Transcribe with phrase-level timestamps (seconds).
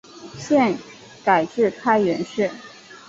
[0.39, 0.75] 现
[1.23, 2.49] 改置开原市。